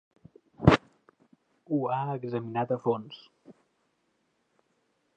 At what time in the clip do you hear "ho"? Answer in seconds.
1.75-1.79